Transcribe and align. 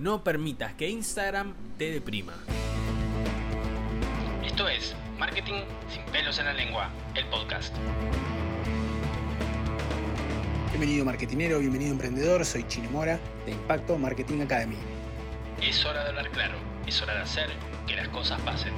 No 0.00 0.24
permitas 0.24 0.72
que 0.72 0.88
Instagram 0.88 1.54
te 1.76 1.90
deprima. 1.90 2.32
Esto 4.42 4.66
es 4.66 4.96
Marketing 5.18 5.62
sin 5.90 6.02
pelos 6.10 6.38
en 6.38 6.46
la 6.46 6.54
lengua, 6.54 6.90
el 7.14 7.26
podcast. 7.26 7.76
Bienvenido 10.70 11.04
marketinero, 11.04 11.58
bienvenido 11.58 11.92
emprendedor, 11.92 12.46
soy 12.46 12.66
Chino 12.66 12.90
Mora 12.90 13.20
de 13.44 13.52
Impacto 13.52 13.98
Marketing 13.98 14.40
Academy. 14.40 14.78
Es 15.60 15.84
hora 15.84 16.02
de 16.02 16.08
hablar 16.08 16.30
claro, 16.30 16.56
es 16.86 17.02
hora 17.02 17.16
de 17.16 17.20
hacer 17.20 17.50
que 17.86 17.94
las 17.94 18.08
cosas 18.08 18.40
pasen. 18.40 18.72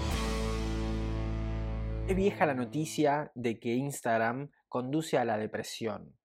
Es 2.08 2.16
vieja 2.16 2.46
la 2.46 2.54
noticia 2.54 3.30
de 3.36 3.60
que 3.60 3.74
Instagram 3.74 4.50
conduce 4.68 5.18
a 5.18 5.24
la 5.24 5.38
depresión. 5.38 6.16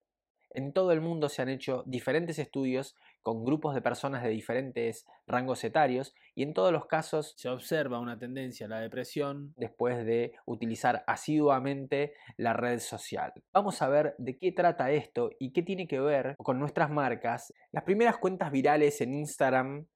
En 0.50 0.74
todo 0.74 0.92
el 0.92 1.02
mundo 1.02 1.30
se 1.30 1.44
han 1.44 1.50
hecho 1.50 1.84
diferentes 1.86 2.40
estudios 2.40 2.96
con 3.28 3.44
grupos 3.44 3.76
de 3.76 3.82
personas 3.82 4.24
de 4.24 4.30
diferentes 4.30 5.06
rangos 5.26 5.62
etarios 5.66 6.16
y 6.34 6.44
en 6.44 6.54
todos 6.54 6.72
los 6.72 6.86
casos 6.86 7.34
Se 7.36 7.50
observa 7.50 8.00
una 8.00 8.18
tendencia 8.18 8.68
a 8.68 8.70
la 8.70 8.80
depresión. 8.80 9.54
después 9.58 10.06
de 10.06 10.32
utilizar 10.46 11.04
asiduamente 11.08 12.14
la 12.38 12.54
red 12.54 12.80
social. 12.80 13.34
Vamos 13.52 13.82
a 13.82 13.90
ver 13.90 14.16
de 14.18 14.38
qué 14.38 14.54
trata 14.54 14.92
esto 14.92 15.30
y 15.40 15.52
qué 15.52 15.62
tiene 15.62 15.90
que 15.90 16.00
ver 16.00 16.38
con 16.38 16.58
nuestras 16.58 16.90
marcas. 16.90 17.54
Las 17.74 17.84
primeras 17.84 18.16
cuentas 18.18 18.50
virales 18.50 19.02
en 19.02 19.14
Instagram 19.14 19.88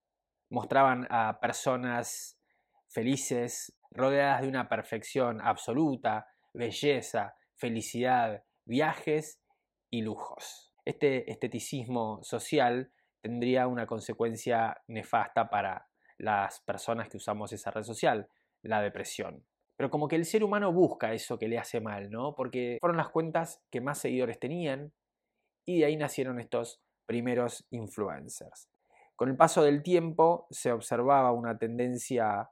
mostraban 0.49 1.07
a 1.09 1.39
personas 1.39 2.37
felices, 2.89 3.73
rodeadas 3.91 4.41
de 4.41 4.49
una 4.49 4.67
perfección 4.67 5.39
absoluta, 5.39 6.27
belleza, 6.53 7.35
felicidad, 7.55 8.43
viajes 8.65 9.39
y 9.89 10.01
lujos. 10.01 10.73
Este 10.83 11.31
esteticismo 11.31 12.19
social 12.23 12.91
tendría 13.21 13.67
una 13.67 13.85
consecuencia 13.87 14.81
nefasta 14.87 15.49
para 15.49 15.87
las 16.17 16.59
personas 16.61 17.09
que 17.09 17.17
usamos 17.17 17.51
esa 17.53 17.71
red 17.71 17.83
social, 17.83 18.27
la 18.61 18.81
depresión. 18.81 19.43
Pero 19.77 19.89
como 19.89 20.07
que 20.07 20.15
el 20.15 20.25
ser 20.25 20.43
humano 20.43 20.71
busca 20.71 21.13
eso 21.13 21.39
que 21.39 21.47
le 21.47 21.57
hace 21.57 21.81
mal, 21.81 22.11
¿no? 22.11 22.35
Porque 22.35 22.77
fueron 22.79 22.97
las 22.97 23.09
cuentas 23.09 23.63
que 23.71 23.81
más 23.81 23.97
seguidores 23.97 24.39
tenían 24.39 24.91
y 25.65 25.79
de 25.79 25.85
ahí 25.85 25.97
nacieron 25.97 26.39
estos 26.39 26.81
primeros 27.05 27.65
influencers. 27.71 28.69
Con 29.15 29.29
el 29.29 29.37
paso 29.37 29.63
del 29.63 29.83
tiempo 29.83 30.47
se 30.51 30.71
observaba 30.71 31.31
una 31.31 31.57
tendencia 31.57 32.49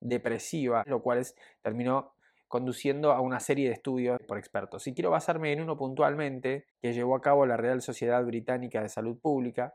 depresiva, 0.00 0.84
lo 0.86 1.02
cual 1.02 1.18
es- 1.18 1.34
terminó 1.62 2.14
conduciendo 2.46 3.12
a 3.12 3.20
una 3.20 3.40
serie 3.40 3.68
de 3.68 3.74
estudios 3.74 4.18
por 4.26 4.38
expertos. 4.38 4.86
Y 4.86 4.94
quiero 4.94 5.10
basarme 5.10 5.52
en 5.52 5.60
uno 5.60 5.76
puntualmente 5.76 6.66
que 6.80 6.94
llevó 6.94 7.14
a 7.16 7.20
cabo 7.20 7.44
la 7.44 7.56
Real 7.58 7.82
Sociedad 7.82 8.24
Británica 8.24 8.80
de 8.80 8.88
Salud 8.88 9.18
Pública, 9.18 9.74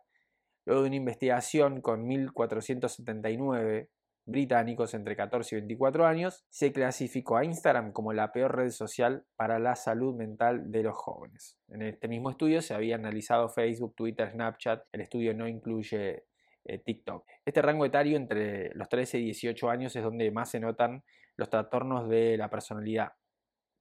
luego 0.66 0.82
de 0.82 0.88
una 0.88 0.96
investigación 0.96 1.82
con 1.82 2.08
1.479 2.08 3.90
británicos 4.26 4.94
entre 4.94 5.16
14 5.16 5.56
y 5.56 5.60
24 5.60 6.06
años, 6.06 6.46
se 6.50 6.72
clasificó 6.72 7.38
a 7.38 7.46
Instagram 7.46 7.92
como 7.92 8.14
la 8.14 8.32
peor 8.32 8.56
red 8.56 8.70
social 8.70 9.26
para 9.36 9.60
la 9.60 9.76
salud 9.76 10.16
mental 10.16 10.72
de 10.72 10.84
los 10.84 10.96
jóvenes. 10.96 11.58
En 11.68 11.82
este 11.82 12.08
mismo 12.08 12.30
estudio 12.30 12.62
se 12.62 12.74
había 12.74 12.96
analizado 12.96 13.50
Facebook, 13.50 13.96
Twitter, 13.96 14.32
Snapchat. 14.32 14.86
El 14.92 15.02
estudio 15.02 15.34
no 15.34 15.48
incluye 15.48 16.24
eh, 16.66 16.78
TikTok. 16.80 17.26
Este 17.46 17.62
rango 17.62 17.86
etario 17.86 18.16
entre 18.16 18.74
los 18.76 18.88
13 18.88 19.20
y 19.20 19.26
18 19.26 19.70
años 19.70 19.96
es 19.96 20.04
donde 20.04 20.32
más 20.32 20.52
se 20.52 20.60
notan 20.62 21.04
los 21.36 21.50
trastornos 21.50 22.08
de 22.08 22.38
la 22.38 22.50
personalidad, 22.50 23.14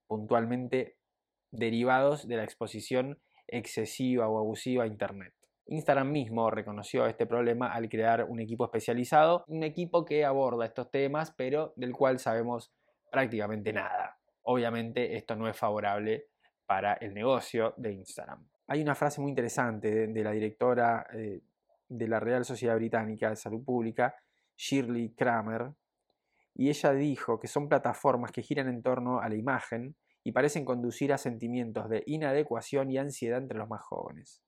puntualmente 0.09 0.97
derivados 1.53 2.27
de 2.27 2.37
la 2.37 2.45
exposición 2.45 3.21
excesiva 3.47 4.29
o 4.29 4.39
abusiva 4.39 4.85
a 4.85 4.87
Internet. 4.87 5.35
Instagram 5.67 6.11
mismo 6.11 6.51
reconoció 6.51 7.07
este 7.07 7.27
problema 7.27 7.73
al 7.73 7.89
crear 7.89 8.25
un 8.25 8.41
equipo 8.41 8.65
especializado, 8.65 9.45
un 9.49 9.63
equipo 9.63 10.05
que 10.05 10.25
aborda 10.25 10.67
estos 10.67 10.91
temas, 10.91 11.33
pero 11.33 11.73
del 11.77 11.93
cual 11.93 12.19
sabemos 12.19 12.73
prácticamente 13.11 13.73
nada. 13.73 14.19
Obviamente 14.43 15.17
esto 15.17 15.37
no 15.37 15.49
es 15.49 15.57
favorable 15.57 16.27
para 16.67 16.95
el 16.95 17.15
negocio 17.15 17.75
de 17.77 17.93
Instagram. 17.93 18.49
Hay 18.67 18.83
una 18.83 18.95
frase 18.95 19.21
muy 19.21 19.31
interesante 19.31 20.09
de, 20.09 20.25
la 20.25 20.33
directora 20.33 21.07
eh, 21.13 21.43
de 21.89 22.09
la 22.09 22.19
Real 22.21 22.45
Sociedad 22.45 22.77
Británica 22.77 23.29
de 23.29 23.37
Salud 23.37 23.65
Pública, 23.65 24.17
Shirley 24.57 25.15
Kramer, 25.15 25.73
y 26.55 26.69
ella 26.69 26.93
dijo 26.93 27.39
que 27.39 27.49
son 27.49 27.69
plataformas 27.69 28.33
que 28.33 28.43
giran 28.43 28.69
en 28.69 28.83
torno 28.83 29.21
a 29.21 29.29
la 29.29 29.37
imagen 29.37 29.97
y 30.25 30.33
parecen 30.33 30.65
conducir 30.65 31.13
a 31.13 31.19
sentimientos 31.19 31.89
de 31.89 32.03
inadecuación 32.07 32.91
y 32.91 32.99
ansiedad 32.99 33.39
entre 33.39 33.59
los 33.59 33.69
más 33.69 33.83
jóvenes. 33.83 34.43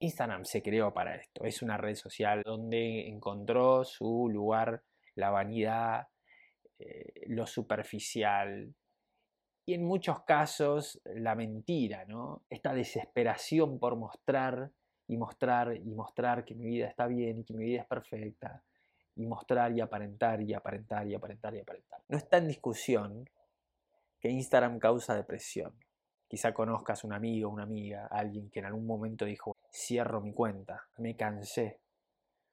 Instagram 0.00 0.44
se 0.44 0.62
creó 0.62 0.92
para 0.92 1.14
esto, 1.14 1.44
es 1.44 1.62
una 1.62 1.76
red 1.76 1.94
social 1.94 2.42
donde 2.44 3.06
encontró 3.06 3.84
su 3.84 4.28
lugar 4.30 4.82
la 5.14 5.30
vanidad, 5.30 6.08
eh, 6.78 7.24
lo 7.26 7.46
superficial 7.46 8.74
y 9.66 9.74
en 9.74 9.84
muchos 9.84 10.22
casos 10.22 11.00
la 11.04 11.34
mentira, 11.34 12.04
¿no? 12.06 12.42
Esta 12.48 12.72
desesperación 12.72 13.78
por 13.78 13.96
mostrar 13.96 14.70
y 15.06 15.16
mostrar 15.16 15.76
y 15.76 15.94
mostrar 15.94 16.44
que 16.44 16.54
mi 16.54 16.66
vida 16.66 16.86
está 16.86 17.06
bien 17.06 17.40
y 17.40 17.44
que 17.44 17.54
mi 17.54 17.66
vida 17.66 17.82
es 17.82 17.86
perfecta 17.86 18.62
y 19.16 19.26
mostrar 19.26 19.76
y 19.76 19.80
aparentar 19.80 20.40
y 20.40 20.54
aparentar 20.54 21.06
y 21.06 21.14
aparentar 21.14 21.54
y 21.54 21.60
aparentar. 21.60 22.00
No 22.08 22.16
está 22.16 22.38
en 22.38 22.48
discusión 22.48 23.28
que 24.18 24.30
Instagram 24.30 24.78
causa 24.78 25.14
depresión. 25.14 25.74
Quizá 26.26 26.54
conozcas 26.54 27.04
un 27.04 27.12
amigo, 27.12 27.50
una 27.50 27.64
amiga, 27.64 28.06
alguien 28.06 28.50
que 28.50 28.60
en 28.60 28.66
algún 28.66 28.86
momento 28.86 29.24
dijo, 29.24 29.56
cierro 29.72 30.20
mi 30.20 30.32
cuenta, 30.32 30.88
me 30.98 31.16
cansé, 31.16 31.80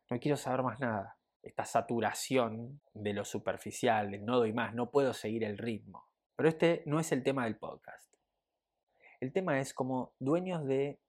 no 0.09 0.19
quiero 0.19 0.37
saber 0.37 0.63
más 0.63 0.79
nada. 0.79 1.17
Esta 1.41 1.65
saturación 1.65 2.81
de 2.93 3.13
lo 3.13 3.23
superficial, 3.23 4.11
de 4.11 4.19
no 4.19 4.37
doy 4.37 4.53
más, 4.53 4.73
no 4.73 4.91
puedo 4.91 5.13
seguir 5.13 5.43
el 5.43 5.57
ritmo. 5.57 6.05
Pero 6.35 6.49
este 6.49 6.83
no 6.85 6.99
es 6.99 7.11
el 7.11 7.23
tema 7.23 7.45
del 7.45 7.57
podcast. 7.57 8.13
El 9.19 9.31
tema 9.33 9.59
es 9.59 9.73
como 9.73 10.13
dueños 10.19 10.65
de 10.65 10.99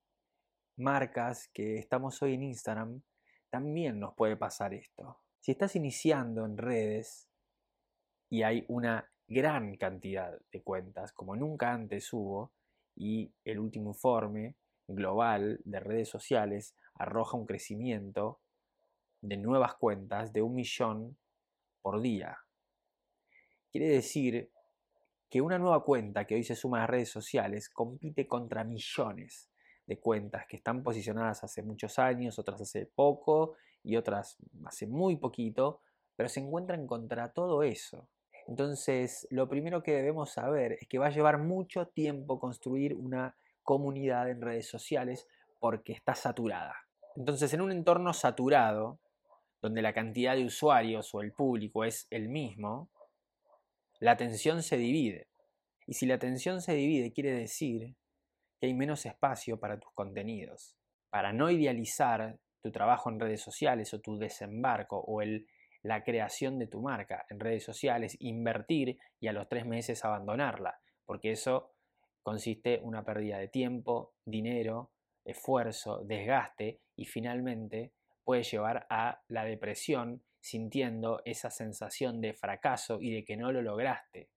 marcas 0.76 1.48
que 1.52 1.78
estamos 1.78 2.22
hoy 2.22 2.34
en 2.34 2.44
Instagram, 2.44 3.02
también 3.50 3.98
nos 3.98 4.14
puede 4.14 4.36
pasar 4.36 4.74
esto. 4.74 5.20
Si 5.40 5.52
estás 5.52 5.76
iniciando 5.76 6.44
en 6.44 6.56
redes 6.56 7.28
y 8.30 8.42
hay 8.42 8.64
una 8.68 9.10
gran 9.26 9.76
cantidad 9.76 10.38
de 10.52 10.62
cuentas, 10.62 11.12
como 11.12 11.36
nunca 11.36 11.72
antes 11.72 12.12
hubo, 12.12 12.52
y 12.94 13.32
el 13.44 13.58
último 13.58 13.90
informe 13.90 14.56
global 14.88 15.60
de 15.64 15.80
redes 15.80 16.08
sociales 16.08 16.74
arroja 16.94 17.36
un 17.36 17.46
crecimiento 17.46 18.40
de 19.20 19.36
nuevas 19.36 19.74
cuentas 19.76 20.32
de 20.32 20.42
un 20.42 20.54
millón 20.54 21.16
por 21.82 22.00
día. 22.00 22.38
Quiere 23.70 23.88
decir 23.88 24.50
que 25.28 25.40
una 25.40 25.58
nueva 25.58 25.84
cuenta 25.84 26.26
que 26.26 26.34
hoy 26.34 26.42
se 26.42 26.56
suma 26.56 26.78
a 26.78 26.80
las 26.80 26.90
redes 26.90 27.10
sociales 27.10 27.68
compite 27.68 28.26
contra 28.26 28.64
millones 28.64 29.50
de 29.86 30.00
cuentas 30.00 30.46
que 30.46 30.56
están 30.56 30.82
posicionadas 30.82 31.44
hace 31.44 31.62
muchos 31.62 31.98
años, 31.98 32.38
otras 32.38 32.60
hace 32.60 32.86
poco 32.86 33.56
y 33.82 33.96
otras 33.96 34.38
hace 34.64 34.86
muy 34.86 35.16
poquito, 35.16 35.80
pero 36.16 36.28
se 36.28 36.40
encuentran 36.40 36.86
contra 36.86 37.32
todo 37.32 37.62
eso. 37.62 38.08
Entonces, 38.46 39.26
lo 39.30 39.48
primero 39.48 39.82
que 39.82 39.92
debemos 39.92 40.30
saber 40.30 40.72
es 40.80 40.88
que 40.88 40.98
va 40.98 41.06
a 41.06 41.10
llevar 41.10 41.38
mucho 41.38 41.88
tiempo 41.88 42.40
construir 42.40 42.94
una 42.94 43.36
comunidad 43.68 44.30
en 44.30 44.40
redes 44.40 44.66
sociales 44.66 45.28
porque 45.60 45.92
está 45.92 46.14
saturada. 46.14 46.74
Entonces, 47.16 47.52
en 47.52 47.60
un 47.60 47.70
entorno 47.70 48.14
saturado, 48.14 48.98
donde 49.60 49.82
la 49.82 49.92
cantidad 49.92 50.34
de 50.34 50.46
usuarios 50.46 51.14
o 51.14 51.20
el 51.20 51.34
público 51.34 51.84
es 51.84 52.06
el 52.08 52.30
mismo, 52.30 52.88
la 54.00 54.12
atención 54.12 54.62
se 54.62 54.78
divide. 54.78 55.28
Y 55.86 55.92
si 55.92 56.06
la 56.06 56.14
atención 56.14 56.62
se 56.62 56.72
divide, 56.72 57.12
quiere 57.12 57.32
decir 57.32 57.94
que 58.58 58.68
hay 58.68 58.72
menos 58.72 59.04
espacio 59.04 59.60
para 59.60 59.78
tus 59.78 59.92
contenidos. 59.92 60.74
Para 61.10 61.34
no 61.34 61.50
idealizar 61.50 62.38
tu 62.62 62.72
trabajo 62.72 63.10
en 63.10 63.20
redes 63.20 63.42
sociales 63.42 63.92
o 63.92 64.00
tu 64.00 64.16
desembarco 64.16 64.98
o 65.06 65.20
la 65.82 66.04
creación 66.04 66.58
de 66.58 66.68
tu 66.68 66.80
marca 66.80 67.26
en 67.28 67.38
redes 67.38 67.64
sociales, 67.64 68.16
invertir 68.18 68.98
y 69.20 69.28
a 69.28 69.34
los 69.34 69.46
tres 69.46 69.66
meses 69.66 70.06
abandonarla, 70.06 70.80
porque 71.04 71.32
eso 71.32 71.74
consiste 72.28 72.78
una 72.82 73.06
pérdida 73.06 73.38
de 73.38 73.48
tiempo, 73.48 74.12
dinero, 74.22 74.90
esfuerzo, 75.24 76.04
desgaste 76.04 76.82
y 76.94 77.06
finalmente 77.06 77.94
puede 78.22 78.42
llevar 78.42 78.86
a 78.90 79.22
la 79.28 79.44
depresión 79.44 80.22
sintiendo 80.38 81.22
esa 81.24 81.48
sensación 81.48 82.20
de 82.20 82.34
fracaso 82.34 82.98
y 83.00 83.14
de 83.14 83.24
que 83.24 83.38
no 83.38 83.50
lo 83.50 83.62
lograste. 83.62 84.28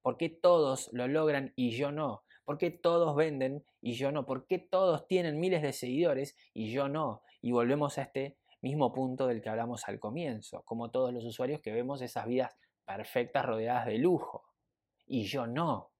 ¿Por 0.00 0.16
qué 0.16 0.28
todos 0.28 0.88
lo 0.92 1.08
logran 1.08 1.52
y 1.56 1.72
yo 1.72 1.90
no? 1.90 2.22
¿Por 2.44 2.56
qué 2.56 2.70
todos 2.70 3.16
venden 3.16 3.64
y 3.80 3.94
yo 3.94 4.12
no? 4.12 4.24
¿Por 4.24 4.46
qué 4.46 4.60
todos 4.60 5.08
tienen 5.08 5.40
miles 5.40 5.62
de 5.62 5.72
seguidores 5.72 6.36
y 6.54 6.70
yo 6.70 6.88
no? 6.88 7.22
Y 7.42 7.50
volvemos 7.50 7.98
a 7.98 8.02
este 8.02 8.38
mismo 8.62 8.92
punto 8.92 9.26
del 9.26 9.42
que 9.42 9.48
hablamos 9.48 9.88
al 9.88 9.98
comienzo, 9.98 10.62
como 10.64 10.92
todos 10.92 11.12
los 11.12 11.24
usuarios 11.24 11.60
que 11.60 11.72
vemos 11.72 12.00
esas 12.00 12.26
vidas 12.26 12.56
perfectas 12.84 13.44
rodeadas 13.44 13.86
de 13.86 13.98
lujo 13.98 14.44
y 15.04 15.24
yo 15.24 15.48
no. 15.48 15.90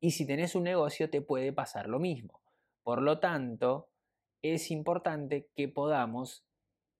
Y 0.00 0.12
si 0.12 0.26
tenés 0.26 0.54
un 0.54 0.64
negocio 0.64 1.10
te 1.10 1.22
puede 1.22 1.52
pasar 1.52 1.88
lo 1.88 1.98
mismo. 1.98 2.40
Por 2.82 3.02
lo 3.02 3.18
tanto, 3.18 3.88
es 4.42 4.70
importante 4.70 5.48
que 5.54 5.68
podamos, 5.68 6.44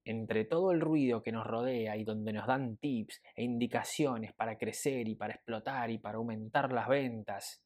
entre 0.04 0.44
todo 0.44 0.72
el 0.72 0.80
ruido 0.80 1.22
que 1.22 1.32
nos 1.32 1.46
rodea 1.46 1.96
y 1.96 2.04
donde 2.04 2.32
nos 2.32 2.46
dan 2.46 2.76
tips 2.76 3.22
e 3.34 3.44
indicaciones 3.44 4.32
para 4.32 4.58
crecer 4.58 5.08
y 5.08 5.14
para 5.14 5.34
explotar 5.34 5.90
y 5.90 5.98
para 5.98 6.18
aumentar 6.18 6.72
las 6.72 6.88
ventas, 6.88 7.62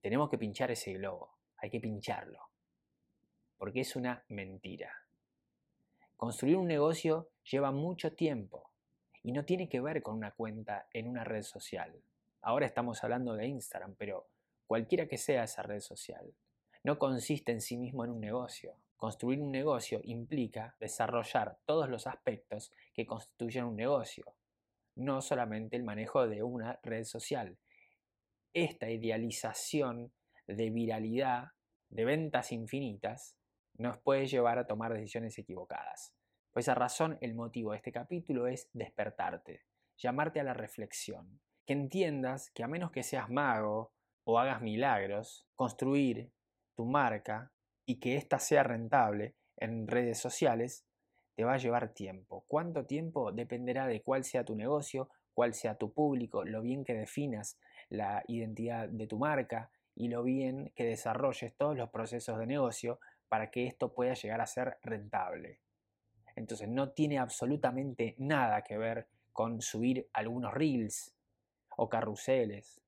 tenemos 0.00 0.28
que 0.28 0.38
pinchar 0.38 0.70
ese 0.70 0.92
globo, 0.92 1.38
hay 1.56 1.70
que 1.70 1.80
pincharlo, 1.80 2.50
porque 3.56 3.80
es 3.80 3.96
una 3.96 4.24
mentira. 4.28 4.92
Construir 6.16 6.56
un 6.56 6.68
negocio 6.68 7.30
lleva 7.50 7.72
mucho 7.72 8.12
tiempo 8.14 8.70
y 9.22 9.32
no 9.32 9.44
tiene 9.44 9.68
que 9.68 9.80
ver 9.80 10.02
con 10.02 10.16
una 10.16 10.32
cuenta 10.32 10.86
en 10.92 11.08
una 11.08 11.24
red 11.24 11.42
social. 11.42 12.02
Ahora 12.46 12.66
estamos 12.66 13.02
hablando 13.02 13.32
de 13.32 13.46
Instagram, 13.46 13.94
pero 13.96 14.28
cualquiera 14.66 15.08
que 15.08 15.16
sea 15.16 15.44
esa 15.44 15.62
red 15.62 15.80
social, 15.80 16.34
no 16.82 16.98
consiste 16.98 17.52
en 17.52 17.62
sí 17.62 17.78
mismo 17.78 18.04
en 18.04 18.10
un 18.10 18.20
negocio. 18.20 18.76
Construir 18.98 19.40
un 19.40 19.50
negocio 19.50 20.02
implica 20.04 20.76
desarrollar 20.78 21.56
todos 21.64 21.88
los 21.88 22.06
aspectos 22.06 22.70
que 22.92 23.06
constituyen 23.06 23.64
un 23.64 23.76
negocio, 23.76 24.34
no 24.94 25.22
solamente 25.22 25.76
el 25.76 25.84
manejo 25.84 26.28
de 26.28 26.42
una 26.42 26.78
red 26.82 27.04
social. 27.04 27.56
Esta 28.52 28.90
idealización 28.90 30.12
de 30.46 30.68
viralidad, 30.68 31.52
de 31.88 32.04
ventas 32.04 32.52
infinitas, 32.52 33.38
nos 33.78 33.96
puede 33.96 34.26
llevar 34.26 34.58
a 34.58 34.66
tomar 34.66 34.92
decisiones 34.92 35.38
equivocadas. 35.38 36.12
Por 36.52 36.60
esa 36.60 36.74
razón, 36.74 37.16
el 37.22 37.34
motivo 37.34 37.70
de 37.70 37.78
este 37.78 37.90
capítulo 37.90 38.48
es 38.48 38.68
despertarte, 38.74 39.64
llamarte 39.96 40.40
a 40.40 40.44
la 40.44 40.52
reflexión, 40.52 41.40
que 41.66 41.72
entiendas 41.72 42.50
que 42.50 42.62
a 42.62 42.68
menos 42.68 42.90
que 42.90 43.02
seas 43.02 43.30
mago 43.30 43.92
o 44.24 44.38
hagas 44.38 44.60
milagros, 44.60 45.46
construir 45.54 46.30
tu 46.74 46.84
marca 46.84 47.52
y 47.86 48.00
que 48.00 48.16
ésta 48.16 48.38
sea 48.38 48.62
rentable 48.62 49.34
en 49.56 49.86
redes 49.86 50.18
sociales 50.18 50.84
te 51.36 51.44
va 51.44 51.54
a 51.54 51.58
llevar 51.58 51.92
tiempo. 51.92 52.44
¿Cuánto 52.46 52.86
tiempo? 52.86 53.32
Dependerá 53.32 53.86
de 53.86 54.02
cuál 54.02 54.24
sea 54.24 54.44
tu 54.44 54.54
negocio, 54.54 55.08
cuál 55.32 55.54
sea 55.54 55.76
tu 55.76 55.92
público, 55.92 56.44
lo 56.44 56.62
bien 56.62 56.84
que 56.84 56.94
definas 56.94 57.58
la 57.88 58.22
identidad 58.28 58.88
de 58.88 59.06
tu 59.06 59.18
marca 59.18 59.70
y 59.94 60.08
lo 60.08 60.22
bien 60.22 60.72
que 60.74 60.84
desarrolles 60.84 61.54
todos 61.56 61.76
los 61.76 61.90
procesos 61.90 62.38
de 62.38 62.46
negocio 62.46 63.00
para 63.28 63.50
que 63.50 63.66
esto 63.66 63.92
pueda 63.94 64.14
llegar 64.14 64.40
a 64.40 64.46
ser 64.46 64.78
rentable. 64.82 65.60
Entonces 66.36 66.68
no 66.68 66.90
tiene 66.90 67.18
absolutamente 67.18 68.14
nada 68.18 68.62
que 68.62 68.78
ver 68.78 69.08
con 69.32 69.60
subir 69.60 70.08
algunos 70.12 70.52
reels 70.52 71.13
o 71.76 71.88
carruseles 71.88 72.80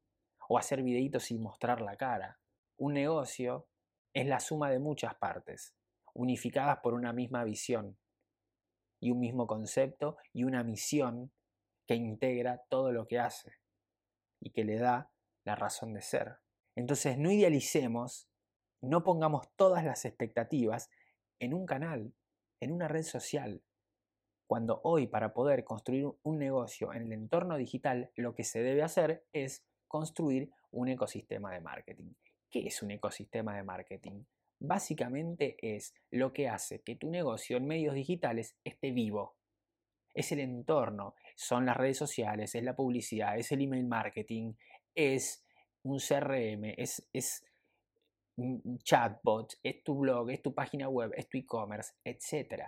o 0.48 0.58
hacer 0.58 0.82
videitos 0.82 1.24
sin 1.24 1.42
mostrar 1.42 1.80
la 1.80 1.96
cara. 1.96 2.38
Un 2.76 2.94
negocio 2.94 3.68
es 4.12 4.26
la 4.26 4.40
suma 4.40 4.70
de 4.70 4.78
muchas 4.78 5.14
partes, 5.16 5.74
unificadas 6.14 6.78
por 6.82 6.94
una 6.94 7.12
misma 7.12 7.44
visión 7.44 7.98
y 9.00 9.10
un 9.10 9.20
mismo 9.20 9.46
concepto 9.46 10.16
y 10.32 10.44
una 10.44 10.62
misión 10.62 11.32
que 11.86 11.94
integra 11.94 12.62
todo 12.68 12.92
lo 12.92 13.06
que 13.06 13.18
hace 13.18 13.52
y 14.40 14.50
que 14.50 14.64
le 14.64 14.78
da 14.78 15.10
la 15.44 15.54
razón 15.54 15.92
de 15.92 16.02
ser. 16.02 16.38
Entonces 16.74 17.18
no 17.18 17.30
idealicemos, 17.30 18.28
no 18.80 19.02
pongamos 19.04 19.48
todas 19.56 19.84
las 19.84 20.04
expectativas 20.04 20.90
en 21.38 21.54
un 21.54 21.66
canal, 21.66 22.14
en 22.60 22.72
una 22.72 22.88
red 22.88 23.02
social, 23.02 23.62
cuando 24.46 24.80
hoy 24.84 25.06
para 25.06 25.32
poder 25.32 25.64
construir 25.64 26.06
un 26.22 26.38
negocio 26.38 26.92
en 26.92 27.02
el 27.02 27.12
entorno 27.12 27.56
digital 27.56 28.10
lo 28.16 28.34
que 28.34 28.44
se 28.44 28.62
debe 28.62 28.82
hacer 28.82 29.24
es 29.32 29.64
construir 29.88 30.50
un 30.70 30.88
ecosistema 30.88 31.52
de 31.52 31.60
marketing. 31.60 32.12
¿Qué 32.50 32.66
es 32.66 32.82
un 32.82 32.90
ecosistema 32.90 33.56
de 33.56 33.62
marketing? 33.62 34.24
Básicamente 34.58 35.56
es 35.60 35.94
lo 36.10 36.32
que 36.32 36.48
hace 36.48 36.80
que 36.82 36.96
tu 36.96 37.10
negocio 37.10 37.56
en 37.56 37.66
medios 37.66 37.94
digitales 37.94 38.56
esté 38.64 38.90
vivo. 38.90 39.36
Es 40.14 40.32
el 40.32 40.40
entorno, 40.40 41.14
son 41.34 41.66
las 41.66 41.76
redes 41.76 41.98
sociales, 41.98 42.54
es 42.54 42.62
la 42.62 42.74
publicidad, 42.74 43.36
es 43.38 43.52
el 43.52 43.60
email 43.60 43.86
marketing, 43.86 44.54
es 44.94 45.44
un 45.82 45.98
CRM, 45.98 46.72
es, 46.76 47.06
es 47.12 47.44
chatbot, 48.82 49.54
es 49.62 49.82
tu 49.84 49.98
blog, 49.98 50.30
es 50.30 50.40
tu 50.40 50.54
página 50.54 50.88
web, 50.88 51.12
es 51.16 51.28
tu 51.28 51.36
e-commerce, 51.36 51.92
etc. 52.04 52.64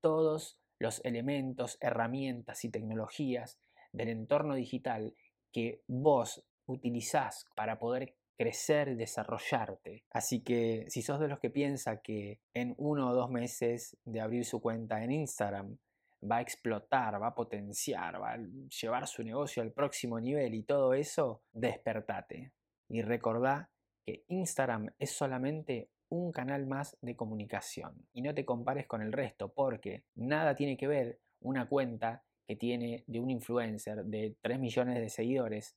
Todos 0.00 0.58
los 0.78 1.04
elementos, 1.04 1.78
herramientas 1.80 2.64
y 2.64 2.70
tecnologías 2.70 3.58
del 3.92 4.08
entorno 4.08 4.54
digital 4.54 5.14
que 5.52 5.82
vos 5.86 6.44
utilizás 6.66 7.46
para 7.56 7.78
poder 7.78 8.14
crecer 8.36 8.88
y 8.88 8.94
desarrollarte. 8.94 10.04
Así 10.10 10.42
que 10.42 10.86
si 10.88 11.02
sos 11.02 11.18
de 11.18 11.28
los 11.28 11.40
que 11.40 11.50
piensa 11.50 12.00
que 12.00 12.40
en 12.54 12.74
uno 12.78 13.10
o 13.10 13.14
dos 13.14 13.30
meses 13.30 13.96
de 14.04 14.20
abrir 14.20 14.44
su 14.44 14.60
cuenta 14.60 15.02
en 15.02 15.10
Instagram 15.10 15.76
va 16.22 16.36
a 16.36 16.40
explotar, 16.40 17.20
va 17.20 17.28
a 17.28 17.34
potenciar, 17.34 18.20
va 18.20 18.32
a 18.32 18.38
llevar 18.80 19.06
su 19.06 19.22
negocio 19.24 19.62
al 19.62 19.72
próximo 19.72 20.20
nivel 20.20 20.54
y 20.54 20.62
todo 20.62 20.94
eso, 20.94 21.42
despertate. 21.52 22.52
Y 22.88 23.02
recordá 23.02 23.70
que 24.04 24.24
Instagram 24.28 24.90
es 24.98 25.10
solamente 25.10 25.90
un 26.10 26.32
canal 26.32 26.66
más 26.66 26.96
de 27.00 27.16
comunicación. 27.16 28.06
Y 28.12 28.22
no 28.22 28.34
te 28.34 28.44
compares 28.44 28.86
con 28.86 29.02
el 29.02 29.12
resto 29.12 29.52
porque 29.52 30.04
nada 30.14 30.54
tiene 30.54 30.76
que 30.76 30.86
ver 30.86 31.20
una 31.40 31.68
cuenta 31.68 32.24
que 32.46 32.56
tiene 32.56 33.04
de 33.06 33.20
un 33.20 33.30
influencer 33.30 34.04
de 34.04 34.36
3 34.40 34.58
millones 34.58 34.98
de 34.98 35.10
seguidores 35.10 35.76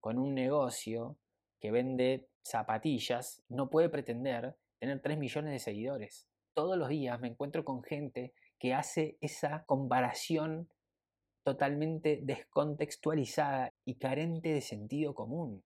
con 0.00 0.18
un 0.18 0.34
negocio 0.34 1.16
que 1.60 1.70
vende 1.70 2.28
zapatillas 2.42 3.42
no 3.48 3.70
puede 3.70 3.88
pretender 3.88 4.56
tener 4.78 5.00
3 5.00 5.18
millones 5.18 5.52
de 5.52 5.58
seguidores. 5.58 6.26
Todos 6.54 6.76
los 6.76 6.88
días 6.88 7.20
me 7.20 7.28
encuentro 7.28 7.64
con 7.64 7.82
gente 7.82 8.32
que 8.58 8.74
hace 8.74 9.16
esa 9.20 9.64
comparación 9.64 10.68
totalmente 11.42 12.20
descontextualizada 12.22 13.72
y 13.84 13.96
carente 13.96 14.50
de 14.50 14.60
sentido 14.60 15.14
común. 15.14 15.64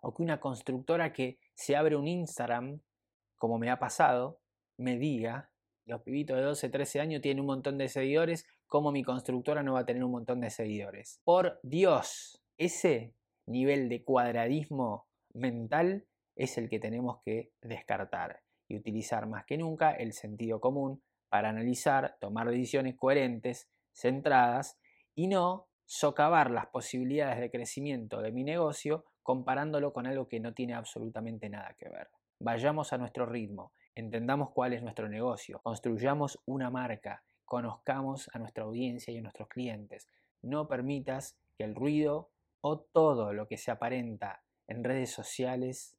O 0.00 0.14
que 0.14 0.22
una 0.22 0.40
constructora 0.40 1.12
que 1.12 1.38
se 1.54 1.76
abre 1.76 1.96
un 1.96 2.06
Instagram, 2.06 2.80
como 3.36 3.58
me 3.58 3.70
ha 3.70 3.78
pasado, 3.78 4.40
me 4.76 4.98
diga, 4.98 5.50
los 5.86 6.02
pibitos 6.02 6.36
de 6.36 6.42
12, 6.42 6.68
13 6.70 7.00
años 7.00 7.22
tienen 7.22 7.40
un 7.40 7.46
montón 7.46 7.78
de 7.78 7.88
seguidores, 7.88 8.46
¿cómo 8.66 8.90
mi 8.90 9.02
constructora 9.02 9.62
no 9.62 9.74
va 9.74 9.80
a 9.80 9.86
tener 9.86 10.02
un 10.04 10.12
montón 10.12 10.40
de 10.40 10.50
seguidores? 10.50 11.20
Por 11.24 11.60
Dios, 11.62 12.42
ese 12.56 13.14
nivel 13.46 13.88
de 13.88 14.02
cuadradismo 14.02 15.06
mental 15.34 16.06
es 16.36 16.58
el 16.58 16.68
que 16.68 16.80
tenemos 16.80 17.20
que 17.22 17.52
descartar 17.60 18.42
y 18.68 18.76
utilizar 18.76 19.26
más 19.26 19.44
que 19.44 19.58
nunca 19.58 19.92
el 19.92 20.12
sentido 20.12 20.60
común 20.60 21.02
para 21.28 21.50
analizar, 21.50 22.16
tomar 22.20 22.48
decisiones 22.48 22.96
coherentes, 22.96 23.68
centradas 23.92 24.78
y 25.14 25.28
no 25.28 25.68
socavar 25.84 26.50
las 26.50 26.66
posibilidades 26.66 27.40
de 27.40 27.50
crecimiento 27.50 28.22
de 28.22 28.32
mi 28.32 28.42
negocio 28.42 29.04
comparándolo 29.22 29.92
con 29.92 30.06
algo 30.06 30.28
que 30.28 30.40
no 30.40 30.54
tiene 30.54 30.74
absolutamente 30.74 31.48
nada 31.48 31.74
que 31.78 31.88
ver. 31.88 32.08
Vayamos 32.40 32.92
a 32.92 32.98
nuestro 32.98 33.26
ritmo, 33.26 33.72
entendamos 33.94 34.50
cuál 34.50 34.72
es 34.72 34.82
nuestro 34.82 35.08
negocio, 35.08 35.60
construyamos 35.62 36.40
una 36.46 36.70
marca, 36.70 37.22
conozcamos 37.44 38.28
a 38.34 38.38
nuestra 38.38 38.64
audiencia 38.64 39.12
y 39.12 39.18
a 39.18 39.22
nuestros 39.22 39.48
clientes. 39.48 40.08
No 40.42 40.66
permitas 40.66 41.38
que 41.56 41.64
el 41.64 41.74
ruido 41.74 42.30
o 42.60 42.80
todo 42.80 43.32
lo 43.32 43.46
que 43.46 43.56
se 43.56 43.70
aparenta 43.70 44.42
en 44.66 44.82
redes 44.84 45.10
sociales 45.10 45.96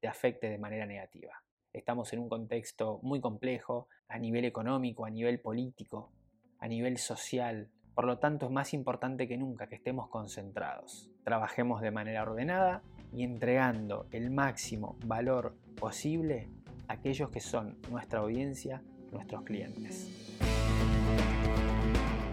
te 0.00 0.08
afecte 0.08 0.48
de 0.48 0.58
manera 0.58 0.86
negativa. 0.86 1.42
Estamos 1.72 2.12
en 2.12 2.20
un 2.20 2.28
contexto 2.28 3.00
muy 3.02 3.20
complejo 3.20 3.88
a 4.08 4.18
nivel 4.18 4.44
económico, 4.44 5.04
a 5.04 5.10
nivel 5.10 5.40
político, 5.40 6.12
a 6.60 6.68
nivel 6.68 6.98
social. 6.98 7.68
Por 7.94 8.06
lo 8.06 8.18
tanto, 8.18 8.46
es 8.46 8.52
más 8.52 8.74
importante 8.74 9.26
que 9.26 9.36
nunca 9.36 9.66
que 9.66 9.74
estemos 9.74 10.08
concentrados. 10.08 11.10
Trabajemos 11.24 11.80
de 11.80 11.90
manera 11.90 12.22
ordenada 12.22 12.82
y 13.14 13.22
entregando 13.22 14.06
el 14.10 14.30
máximo 14.30 14.96
valor 15.04 15.54
posible 15.76 16.48
a 16.88 16.94
aquellos 16.94 17.30
que 17.30 17.40
son 17.40 17.78
nuestra 17.90 18.20
audiencia, 18.20 18.82
nuestros 19.12 19.42
clientes. 19.42 20.10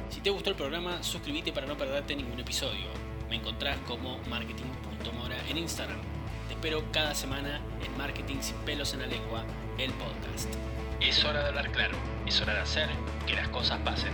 Si 0.09 0.19
te 0.21 0.29
gustó 0.29 0.49
el 0.49 0.55
programa, 0.55 1.03
suscríbete 1.03 1.51
para 1.51 1.67
no 1.67 1.77
perderte 1.77 2.15
ningún 2.15 2.39
episodio. 2.39 2.87
Me 3.29 3.37
encontrás 3.37 3.77
como 3.87 4.17
marketing.mora 4.29 5.37
en 5.49 5.57
Instagram. 5.57 5.99
Te 6.47 6.55
espero 6.55 6.83
cada 6.91 7.15
semana 7.15 7.61
en 7.85 7.97
Marketing 7.97 8.37
sin 8.41 8.57
pelos 8.57 8.93
en 8.93 9.01
la 9.01 9.07
lengua, 9.07 9.45
el 9.77 9.91
podcast. 9.93 10.53
Es 10.99 11.23
hora 11.23 11.41
de 11.41 11.49
hablar 11.49 11.71
claro, 11.71 11.97
es 12.27 12.41
hora 12.41 12.55
de 12.55 12.59
hacer 12.59 12.89
que 13.25 13.35
las 13.35 13.47
cosas 13.49 13.79
pasen. 13.79 14.11